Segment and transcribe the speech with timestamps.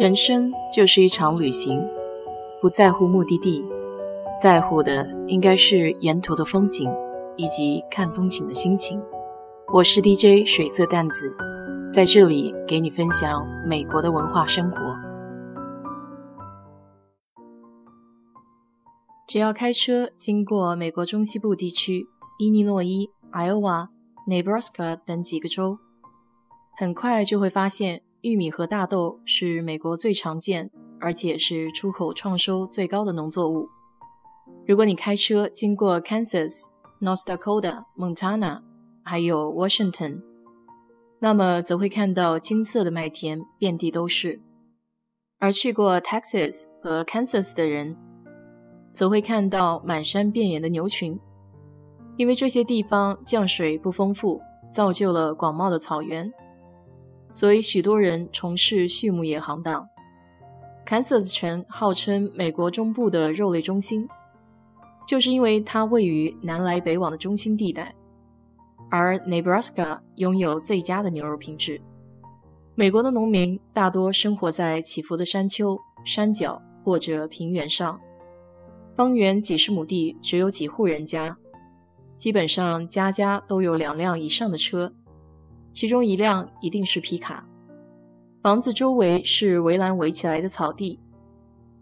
[0.00, 1.78] 人生就是一场旅行，
[2.58, 3.68] 不在乎目的地，
[4.42, 6.90] 在乎的应该是沿途的风景
[7.36, 8.98] 以及看风景的心情。
[9.70, 11.36] 我是 DJ 水色淡子，
[11.92, 14.78] 在这里给你分享美国的文化生活。
[19.28, 22.06] 只要开车经过美国中西部地区，
[22.38, 23.88] 伊利诺伊、Iowa、
[24.26, 25.76] Nebraska 等几个州，
[26.78, 28.00] 很快就会发现。
[28.22, 33.66] 玉米和大豆是美国最常见，而且是出口创收最高的农作物。
[34.66, 36.66] 如果你开车经过 Kansas、
[37.00, 38.60] North Dakota、Montana，
[39.02, 40.20] 还有 Washington，
[41.18, 44.40] 那么则会看到金色的麦田遍地都是；
[45.38, 47.96] 而去过 Texas 和 Kansas 的人，
[48.92, 51.18] 则会看到满山遍野的牛群，
[52.18, 56.30] 因为这些地方降水不丰富，造就了广袤的草原。
[57.30, 59.88] 所以，许多人从事畜牧业行当。
[60.84, 64.08] 堪萨斯城号称美国中部的肉类中心，
[65.06, 67.94] 就是因为它位于南来北往的中心地带。
[68.90, 71.80] 而 Nebraska 拥有最佳的牛肉品质。
[72.74, 78.00] 美国的农民大多生活在起伏的山丘、山脚或者平原上，
[78.96, 81.36] 方圆几十亩地只有几户人家，
[82.16, 84.92] 基本上家家都有两辆以上的车。
[85.72, 87.46] 其中一辆一定是皮卡，
[88.42, 90.98] 房子周围是围栏围起来的草地，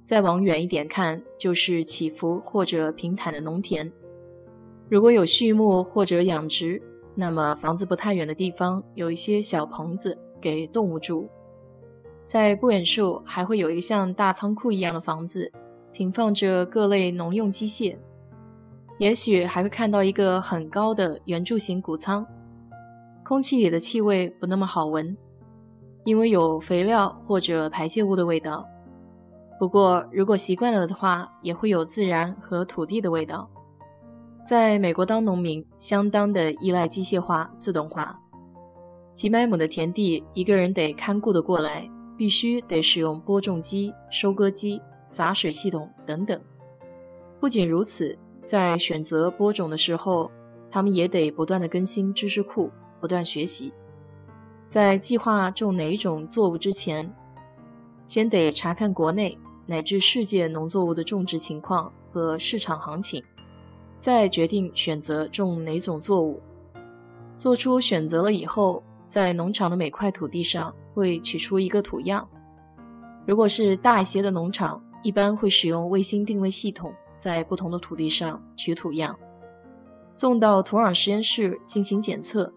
[0.03, 3.91] 再往远一点看就是起伏或者平坦的农田。
[4.89, 6.81] 如果有畜牧或者养殖，
[7.15, 11.29] 那么房子不太远的地方有一些小棚子给动物住。
[12.25, 15.51] 在不远处还会有一个像大仓库一样的房子，
[15.93, 17.97] 停放着各类农用机械，
[18.99, 22.27] 也许还会看到一个很高的圆柱形谷仓。
[23.29, 25.15] 空气里的气味不那么好闻，
[26.07, 28.67] 因为有肥料或者排泄物的味道。
[29.61, 33.47] 不过，如果习惯了的话，也会有自然和土地的味道。
[34.47, 38.19] 在美国当农民，相当的依赖机械化、自动化。
[39.15, 41.87] 几百亩的田地，一个人得看顾得过来，
[42.17, 46.41] 必须得使用播种机、收割机、洒水系统等等。
[47.39, 50.31] 不仅如此，在选择播种的时候，
[50.71, 52.71] 他们也得不断的更新知识库。
[53.01, 53.73] 不断学习，
[54.67, 57.11] 在计划种哪一种作物之前，
[58.05, 63.23] 先得查看国内乃至世界农作物的种植情况和市场行情，
[63.99, 66.41] 再决定选择种哪种作物。
[67.37, 72.29] 做出选择了以后，在农场的每块土地上会取出一个土样。
[73.27, 79.17] 如果是大一些的农场，一般会使用卫星定位系统，在不同的土地上取土样，
[80.13, 82.53] 送到土壤实验室进行检测。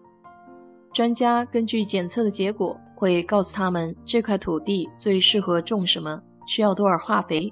[0.92, 7.50] 专家根据检测的结果，会告诉他们这块土地最适合种什么，需要多少化肥，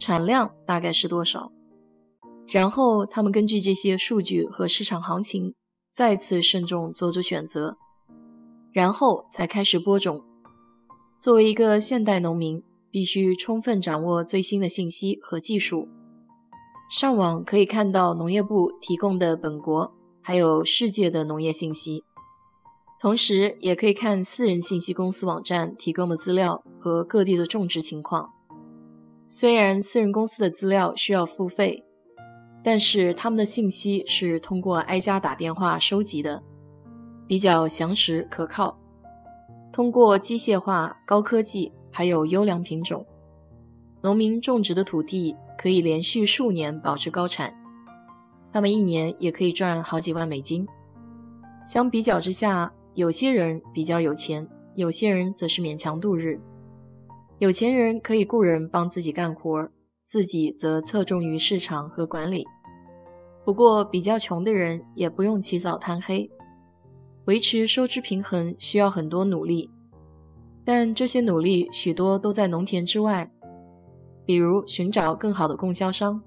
[0.00, 1.50] 产量大概是多少。
[2.48, 5.54] 然后他们根据这些数据和市场行情，
[5.92, 7.76] 再次慎重做出选择，
[8.72, 10.20] 然后才开始播种。
[11.20, 12.60] 作为一个现代农民，
[12.90, 15.86] 必须充分掌握最新的信息和技术。
[16.90, 22.02] 上网可以看到农业部提供的本国还有世界的农业信息。
[23.02, 28.30] 同时，也可以看私人信息公司网站提供的资料和各地的种植情况。
[29.26, 31.84] 虽然私人公司的资料需要付费，
[32.62, 36.40] 但是他们的信息是通过挨家打电话收集的，
[37.26, 38.78] 比较详实可靠。
[39.72, 43.04] 通过机械化、高科技还有优良品种，
[44.00, 47.52] 农民种植的土地可以连续数年保持高产，
[48.52, 50.64] 他们一年也可以赚好几万美金。
[51.66, 56.40] 相比较之下，有些人比较有钱，有些人则是勉强度日。
[57.38, 59.68] 有钱人可以雇人帮自己干活，
[60.04, 62.46] 自己则侧重于市场和管理。
[63.44, 66.30] 不过，比较穷的人也不用起早贪黑，
[67.24, 69.70] 维持收支平衡需要很多努力。
[70.64, 73.32] 但这些努力许多都在农田之外，
[74.24, 76.22] 比如寻找更好的供销商，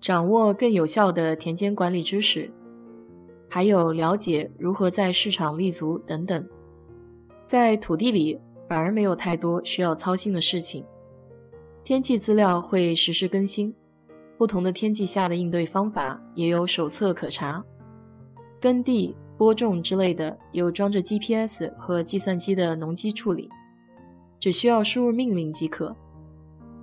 [0.00, 2.52] 掌握更有效的田间管理知识。
[3.54, 6.42] 还有了解如何在市场立足等等，
[7.44, 10.82] 在土地里反而没有太多需要操心的事情。
[11.84, 13.74] 天气资料会实时更新，
[14.38, 17.62] 不同的天气下的应对方法也有手册可查。
[18.58, 23.50] 耕地、播种之类的有装着 GPS 和计算机的农机处理，
[24.40, 25.94] 只需要输入命令即可。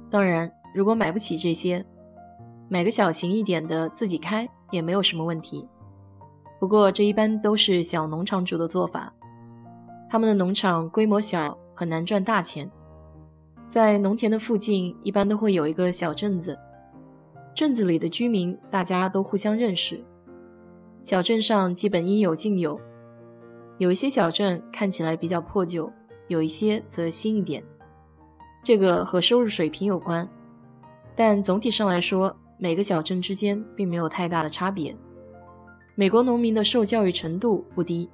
[0.08, 1.84] 当然，如果买不起这些，
[2.70, 5.68] 买个小型一点的自己开也没有什么问题。
[6.60, 9.14] 不过，这一般都是小农场主的做法。
[10.10, 12.70] 他们的农场规模小，很难赚大钱。
[13.68, 16.58] 在农田的附近，一般都会有一个小镇子，
[17.56, 20.04] 镇子里的居民大家都互相认识。
[21.02, 22.78] 小镇上基本应有尽有，
[23.78, 25.90] 有一些小镇看起来比较破旧，
[26.28, 27.64] 有一些则新一点。
[28.62, 30.28] 这个和收入水平有关，
[31.16, 34.94] 但总体上来说，每个小镇之间并没有太大的差别。
[36.00, 38.10] 美国农民的受教育程度不低，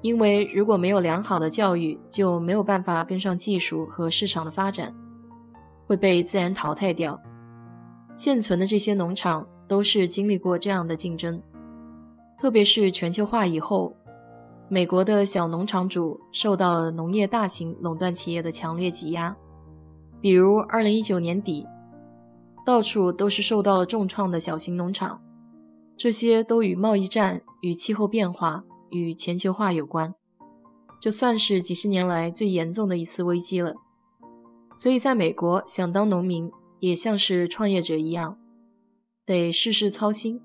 [0.00, 4.94] 因为如果没有良好的教育，就没有办法跟上技术和市场的发展，
[5.88, 7.20] 会被自然淘汰掉。
[8.14, 11.42] 现存的这些农场都是经历过这样的竞争。
[12.38, 13.92] 特别是全球化以后，
[14.68, 19.36] 美国的小农场主受到了农业大型垄断企业的强烈挤压。
[20.20, 21.66] 比如，2019年底，
[22.64, 25.20] 到处都是受到了重创的小型农场，
[25.96, 30.14] 这些都与贸易战、与气候变化、与全球化有关。
[31.00, 33.74] 这算是几十年来最严重的一次危机了。
[34.76, 36.50] 所以，在美国，想当农民
[36.80, 38.38] 也像是创业者一样，
[39.24, 40.40] 得事事操心。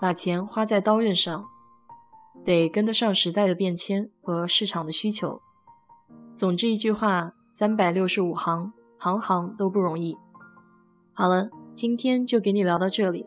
[0.00, 1.44] 把钱花在刀刃上，
[2.42, 5.42] 得跟得上时代的变迁和市场的需求。
[6.34, 10.16] 总之一句话，三百六十五行，行行都不容易。
[11.12, 13.26] 好了，今天就给你聊到这里。